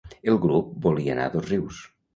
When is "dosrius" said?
1.37-1.89